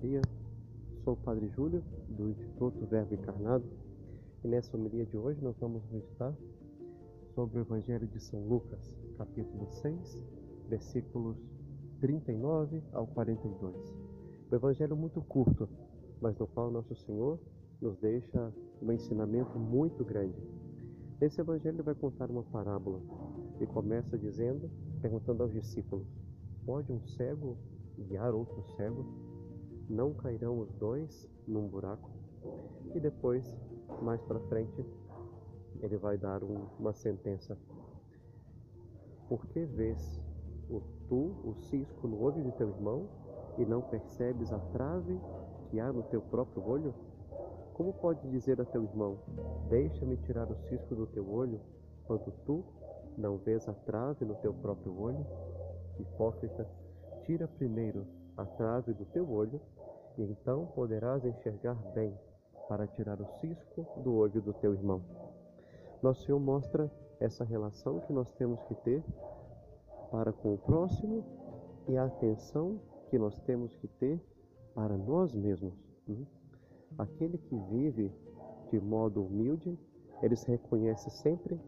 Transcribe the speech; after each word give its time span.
Maria. 0.00 0.22
Sou 1.04 1.12
o 1.12 1.16
Padre 1.16 1.46
Júlio, 1.48 1.84
do 2.08 2.30
Instituto 2.30 2.86
Verbo 2.86 3.12
Encarnado, 3.12 3.64
e 4.42 4.48
nessa 4.48 4.74
homilia 4.74 5.04
de 5.04 5.18
hoje 5.18 5.42
nós 5.42 5.54
vamos 5.58 5.82
meditar 5.90 6.34
sobre 7.34 7.58
o 7.58 7.60
Evangelho 7.60 8.06
de 8.06 8.18
São 8.18 8.40
Lucas, 8.48 8.96
capítulo 9.18 9.70
6, 9.70 10.24
versículos 10.70 11.36
39 12.00 12.82
ao 12.94 13.06
42. 13.08 13.76
O 14.50 14.54
Evangelho 14.54 14.96
muito 14.96 15.20
curto, 15.20 15.68
mas 16.18 16.34
no 16.38 16.46
qual 16.46 16.70
Nosso 16.70 16.94
Senhor 16.94 17.38
nos 17.78 17.98
deixa 17.98 18.50
um 18.80 18.90
ensinamento 18.90 19.58
muito 19.58 20.02
grande. 20.02 20.40
Nesse 21.20 21.42
Evangelho 21.42 21.76
ele 21.76 21.82
vai 21.82 21.94
contar 21.94 22.30
uma 22.30 22.44
parábola 22.44 23.02
e 23.60 23.66
começa 23.66 24.16
dizendo, 24.16 24.70
perguntando 25.02 25.42
aos 25.42 25.52
discípulos: 25.52 26.06
Pode 26.64 26.90
um 26.90 27.06
cego 27.06 27.58
guiar 27.98 28.34
outro 28.34 28.64
cego? 28.76 29.29
Não 29.90 30.14
cairão 30.14 30.60
os 30.60 30.72
dois 30.74 31.28
num 31.48 31.66
buraco? 31.66 32.08
E 32.94 33.00
depois, 33.00 33.44
mais 34.00 34.22
para 34.22 34.38
frente, 34.38 34.86
ele 35.82 35.96
vai 35.96 36.16
dar 36.16 36.44
um, 36.44 36.68
uma 36.78 36.92
sentença. 36.92 37.58
Por 39.28 39.44
que 39.48 39.64
vês 39.64 40.22
o, 40.70 40.80
tu 41.08 41.34
o 41.44 41.56
cisco 41.56 42.06
no 42.06 42.22
olho 42.22 42.40
de 42.40 42.52
teu 42.52 42.68
irmão 42.68 43.08
e 43.58 43.66
não 43.66 43.82
percebes 43.82 44.52
a 44.52 44.60
trave 44.60 45.20
que 45.68 45.80
há 45.80 45.92
no 45.92 46.04
teu 46.04 46.22
próprio 46.22 46.64
olho? 46.64 46.94
Como 47.74 47.92
pode 47.92 48.30
dizer 48.30 48.60
a 48.60 48.64
teu 48.64 48.84
irmão: 48.84 49.18
Deixa-me 49.68 50.16
tirar 50.18 50.48
o 50.48 50.56
cisco 50.68 50.94
do 50.94 51.08
teu 51.08 51.28
olho, 51.28 51.60
quando 52.04 52.30
tu 52.46 52.64
não 53.18 53.38
vês 53.38 53.68
a 53.68 53.72
trave 53.72 54.24
no 54.24 54.36
teu 54.36 54.54
próprio 54.54 54.96
olho? 54.96 55.26
Hipócrita, 55.98 56.64
tira 57.22 57.48
primeiro 57.48 58.06
a 58.40 58.46
trave 58.46 58.92
do 58.92 59.04
teu 59.04 59.30
olho, 59.30 59.60
e 60.16 60.22
então 60.22 60.66
poderás 60.74 61.24
enxergar 61.24 61.74
bem 61.94 62.16
para 62.68 62.86
tirar 62.86 63.20
o 63.20 63.26
cisco 63.40 63.86
do 64.02 64.14
olho 64.14 64.40
do 64.40 64.52
teu 64.54 64.72
irmão. 64.72 65.02
Nosso 66.02 66.24
Senhor 66.24 66.38
mostra 66.38 66.90
essa 67.18 67.44
relação 67.44 68.00
que 68.00 68.12
nós 68.12 68.32
temos 68.32 68.62
que 68.64 68.74
ter 68.76 69.04
para 70.10 70.32
com 70.32 70.54
o 70.54 70.58
próximo 70.58 71.24
e 71.86 71.96
a 71.96 72.04
atenção 72.04 72.80
que 73.10 73.18
nós 73.18 73.38
temos 73.40 73.74
que 73.76 73.86
ter 73.86 74.20
para 74.74 74.96
nós 74.96 75.34
mesmos. 75.34 75.74
Hum? 76.08 76.24
Aquele 76.96 77.38
que 77.38 77.56
vive 77.70 78.12
de 78.70 78.80
modo 78.80 79.24
humilde, 79.24 79.78
ele 80.22 80.36
se 80.36 80.50
reconhece 80.50 81.10
sempre 81.10 81.60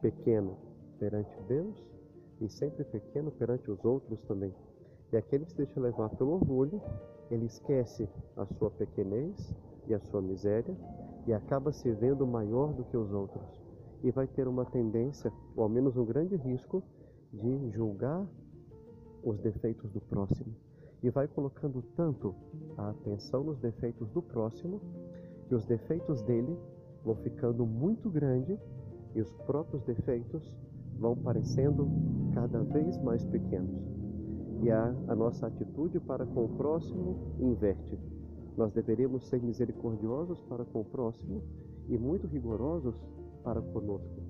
pequeno 0.00 0.56
perante 0.98 1.36
Deus 1.42 1.84
e 2.40 2.48
sempre 2.48 2.84
pequeno 2.84 3.30
perante 3.30 3.70
os 3.70 3.84
outros 3.84 4.20
também. 4.22 4.54
E 5.12 5.16
aquele 5.16 5.44
que 5.44 5.52
se 5.52 5.56
deixa 5.56 5.80
levar 5.80 6.08
pelo 6.10 6.32
orgulho, 6.32 6.80
ele 7.30 7.46
esquece 7.46 8.08
a 8.36 8.44
sua 8.46 8.70
pequenez 8.70 9.54
e 9.86 9.94
a 9.94 10.00
sua 10.00 10.20
miséria 10.20 10.76
e 11.26 11.32
acaba 11.32 11.72
se 11.72 11.90
vendo 11.92 12.26
maior 12.26 12.72
do 12.72 12.84
que 12.84 12.96
os 12.96 13.12
outros. 13.12 13.62
E 14.02 14.10
vai 14.10 14.26
ter 14.26 14.46
uma 14.46 14.64
tendência, 14.66 15.32
ou 15.56 15.62
ao 15.62 15.68
menos 15.68 15.96
um 15.96 16.04
grande 16.04 16.36
risco, 16.36 16.82
de 17.32 17.70
julgar 17.70 18.26
os 19.22 19.38
defeitos 19.40 19.90
do 19.90 20.00
próximo. 20.00 20.54
E 21.02 21.10
vai 21.10 21.26
colocando 21.26 21.82
tanto 21.96 22.34
a 22.76 22.90
atenção 22.90 23.44
nos 23.44 23.58
defeitos 23.58 24.10
do 24.10 24.22
próximo, 24.22 24.80
que 25.48 25.54
os 25.54 25.64
defeitos 25.64 26.22
dele 26.22 26.58
vão 27.04 27.14
ficando 27.16 27.66
muito 27.66 28.10
grandes 28.10 28.58
e 29.14 29.20
os 29.20 29.30
próprios 29.46 29.82
defeitos 29.84 30.54
vão 30.98 31.16
parecendo 31.16 31.88
cada 32.34 32.62
vez 32.62 32.98
mais 33.02 33.24
pequenos. 33.24 33.93
E 34.64 34.70
a, 34.70 34.94
a 35.08 35.14
nossa 35.14 35.46
atitude 35.46 36.00
para 36.00 36.24
com 36.24 36.46
o 36.46 36.56
próximo 36.56 37.36
inverte. 37.38 37.98
Nós 38.56 38.72
deveríamos 38.72 39.28
ser 39.28 39.42
misericordiosos 39.42 40.40
para 40.44 40.64
com 40.64 40.80
o 40.80 40.84
próximo 40.86 41.42
e 41.86 41.98
muito 41.98 42.26
rigorosos 42.26 42.94
para 43.42 43.60
conosco. 43.60 44.22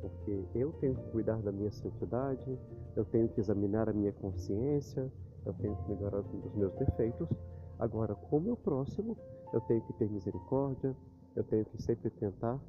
Porque 0.00 0.46
eu 0.54 0.70
tenho 0.74 0.94
que 0.94 1.10
cuidar 1.10 1.42
da 1.42 1.50
minha 1.50 1.72
santidade, 1.72 2.56
eu 2.94 3.04
tenho 3.06 3.28
que 3.30 3.40
examinar 3.40 3.88
a 3.88 3.92
minha 3.92 4.12
consciência, 4.12 5.12
eu 5.44 5.52
tenho 5.54 5.74
que 5.74 5.88
melhorar 5.88 6.20
os 6.20 6.54
meus 6.54 6.72
defeitos. 6.74 7.28
Agora, 7.76 8.14
com 8.14 8.38
o 8.38 8.40
meu 8.40 8.56
próximo, 8.56 9.16
eu 9.52 9.60
tenho 9.62 9.80
que 9.80 9.92
ter 9.94 10.08
misericórdia, 10.08 10.96
eu 11.34 11.42
tenho 11.42 11.64
que 11.64 11.82
sempre 11.82 12.10
tentar 12.10 12.60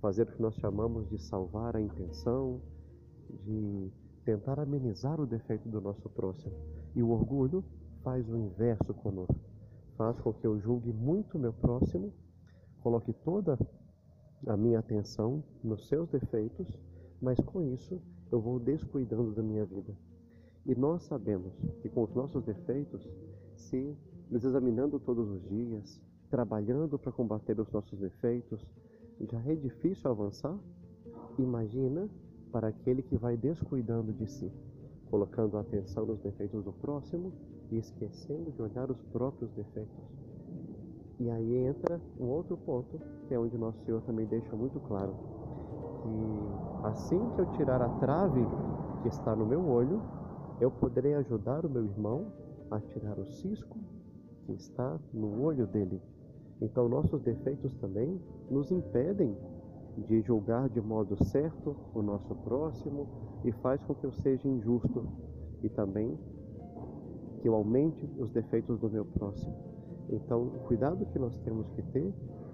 fazer 0.00 0.22
o 0.22 0.26
que 0.32 0.40
nós 0.40 0.54
chamamos 0.54 1.10
de 1.10 1.18
salvar 1.18 1.76
a 1.76 1.80
intenção, 1.82 2.58
de 3.44 3.92
tentar 4.24 4.58
amenizar 4.58 5.20
o 5.20 5.26
defeito 5.26 5.68
do 5.68 5.80
nosso 5.80 6.08
próximo. 6.08 6.54
E 6.94 7.02
o 7.02 7.10
orgulho 7.10 7.62
faz 8.02 8.28
o 8.28 8.36
inverso 8.36 8.92
conosco. 8.94 9.38
Faz 9.96 10.18
com 10.20 10.32
que 10.32 10.46
eu 10.46 10.58
julgue 10.58 10.92
muito 10.92 11.38
meu 11.38 11.52
próximo, 11.52 12.12
coloque 12.82 13.12
toda 13.12 13.58
a 14.46 14.56
minha 14.56 14.78
atenção 14.78 15.42
nos 15.62 15.86
seus 15.88 16.08
defeitos, 16.08 16.66
mas 17.20 17.38
com 17.40 17.62
isso 17.62 18.00
eu 18.30 18.40
vou 18.40 18.58
descuidando 18.58 19.32
da 19.32 19.42
minha 19.42 19.64
vida. 19.64 19.94
E 20.66 20.74
nós 20.74 21.02
sabemos 21.04 21.52
que 21.82 21.88
com 21.88 22.02
os 22.02 22.14
nossos 22.14 22.42
defeitos, 22.42 23.08
se 23.54 23.96
nos 24.30 24.44
examinando 24.44 24.98
todos 24.98 25.28
os 25.30 25.48
dias, 25.48 26.00
trabalhando 26.30 26.98
para 26.98 27.12
combater 27.12 27.58
os 27.60 27.70
nossos 27.70 27.98
defeitos, 27.98 28.66
já 29.20 29.40
é 29.46 29.54
difícil 29.54 30.10
avançar. 30.10 30.58
Imagina 31.38 32.08
para 32.54 32.68
aquele 32.68 33.02
que 33.02 33.16
vai 33.16 33.36
descuidando 33.36 34.12
de 34.12 34.28
si, 34.28 34.48
colocando 35.10 35.56
a 35.56 35.60
atenção 35.60 36.06
nos 36.06 36.20
defeitos 36.20 36.62
do 36.62 36.72
próximo 36.72 37.32
e 37.72 37.78
esquecendo 37.78 38.52
de 38.52 38.62
olhar 38.62 38.88
os 38.88 39.02
próprios 39.06 39.50
defeitos. 39.54 39.98
E 41.18 41.28
aí 41.28 41.66
entra 41.66 42.00
um 42.16 42.26
outro 42.26 42.56
ponto, 42.56 43.00
que 43.26 43.34
é 43.34 43.38
onde 43.38 43.58
nosso 43.58 43.84
Senhor 43.84 44.00
também 44.02 44.24
deixa 44.26 44.54
muito 44.54 44.78
claro, 44.86 45.16
que 46.00 46.86
assim 46.86 47.18
que 47.34 47.40
eu 47.40 47.46
tirar 47.56 47.82
a 47.82 47.88
trave 47.98 48.46
que 49.02 49.08
está 49.08 49.34
no 49.34 49.44
meu 49.44 49.68
olho, 49.68 50.00
eu 50.60 50.70
poderei 50.70 51.14
ajudar 51.14 51.66
o 51.66 51.68
meu 51.68 51.84
irmão 51.84 52.26
a 52.70 52.78
tirar 52.78 53.18
o 53.18 53.26
cisco 53.26 53.76
que 54.46 54.52
está 54.52 54.96
no 55.12 55.42
olho 55.42 55.66
dele. 55.66 56.00
Então, 56.62 56.88
nossos 56.88 57.20
defeitos 57.20 57.74
também 57.74 58.20
nos 58.48 58.70
impedem 58.70 59.36
de 60.02 60.20
julgar 60.22 60.68
de 60.68 60.80
modo 60.80 61.22
certo 61.24 61.76
o 61.94 62.02
nosso 62.02 62.34
próximo 62.36 63.06
e 63.44 63.52
faz 63.52 63.82
com 63.84 63.94
que 63.94 64.04
eu 64.04 64.12
seja 64.12 64.48
injusto 64.48 65.06
e 65.62 65.68
também 65.68 66.18
que 67.40 67.48
eu 67.48 67.54
aumente 67.54 68.08
os 68.18 68.30
defeitos 68.30 68.78
do 68.78 68.88
meu 68.88 69.04
próximo. 69.04 69.54
Então, 70.10 70.42
o 70.42 70.60
cuidado 70.66 71.04
que 71.06 71.18
nós 71.18 71.38
temos 71.40 71.68
que 71.70 71.82
ter 71.82 72.12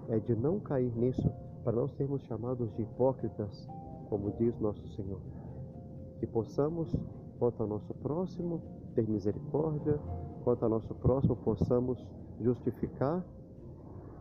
é 0.09 0.19
de 0.19 0.35
não 0.35 0.59
cair 0.59 0.93
nisso, 0.95 1.29
para 1.63 1.73
não 1.73 1.87
sermos 1.87 2.21
chamados 2.23 2.73
de 2.75 2.81
hipócritas, 2.81 3.67
como 4.09 4.31
diz 4.31 4.57
nosso 4.59 4.85
Senhor. 4.89 5.19
Que 6.19 6.27
possamos, 6.27 6.93
quanto 7.39 7.61
ao 7.61 7.69
nosso 7.69 7.93
próximo, 7.95 8.61
ter 8.95 9.07
misericórdia, 9.07 9.99
quanto 10.43 10.63
ao 10.63 10.69
nosso 10.69 10.93
próximo, 10.95 11.35
possamos 11.37 12.05
justificar. 12.39 13.23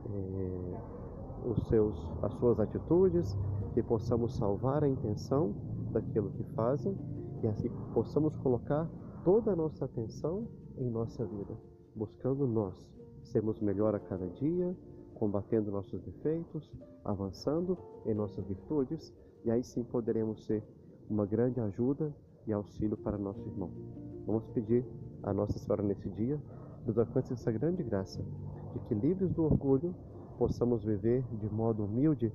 Eh, 0.07 1.00
os 1.45 1.67
seus, 1.69 2.09
as 2.23 2.33
suas 2.35 2.59
atitudes, 2.61 3.37
que 3.75 3.83
possamos 3.83 4.37
salvar 4.37 4.85
a 4.85 4.89
intenção 4.89 5.55
daquilo 5.93 6.31
que 6.31 6.45
fazem 6.55 6.97
e 7.43 7.47
assim 7.47 7.71
possamos 7.95 8.37
colocar 8.37 8.89
toda 9.25 9.53
a 9.53 9.57
nossa 9.57 9.85
atenção 9.85 10.47
em 10.77 10.89
nossa 10.91 11.25
vida, 11.25 11.57
buscando 11.95 12.47
nós 12.47 12.89
sermos 13.23 13.61
melhor 13.61 13.95
a 13.95 14.01
cada 14.01 14.27
dia, 14.29 14.77
combatendo 15.15 15.71
nossos 15.71 16.01
defeitos, 16.03 16.71
avançando 17.05 17.77
em 18.07 18.15
nossas 18.15 18.47
virtudes, 18.47 19.13
e 19.45 19.51
aí 19.51 19.63
sim 19.63 19.85
poderemos 19.85 20.45
ser 20.47 20.63
uma 21.09 21.27
grande 21.27 21.61
ajuda 21.61 22.15
e 22.47 22.53
auxílio 22.53 22.97
para 22.97 23.19
nosso 23.19 23.47
irmão. 23.47 23.71
Vamos 24.27 24.47
pedir 24.49 24.85
a 25.23 25.33
Nossa 25.33 25.59
Senhora 25.59 25.83
nesse 25.83 26.09
dia, 26.11 26.41
nos 26.87 26.99
alcance 26.99 27.33
essa 27.33 27.53
grande 27.53 27.83
graça, 27.83 28.25
de 28.73 28.79
que 28.81 28.95
livres 28.95 29.33
do 29.33 29.45
orgulho, 29.45 29.95
possamos 30.41 30.83
viver 30.83 31.23
de 31.39 31.51
modo 31.51 31.85
humilde, 31.85 32.33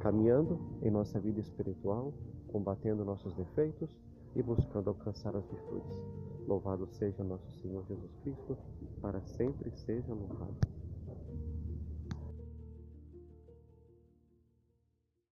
caminhando 0.00 0.60
em 0.82 0.90
nossa 0.90 1.18
vida 1.18 1.40
espiritual, 1.40 2.12
combatendo 2.48 3.02
nossos 3.02 3.32
defeitos 3.32 3.88
e 4.34 4.42
buscando 4.42 4.90
alcançar 4.90 5.34
as 5.34 5.46
virtudes. 5.46 6.04
Louvado 6.46 6.86
seja 6.86 7.24
nosso 7.24 7.50
Senhor 7.62 7.82
Jesus 7.88 8.14
Cristo, 8.22 8.58
para 9.00 9.22
sempre 9.22 9.70
seja 9.70 10.12
louvado. 10.12 10.54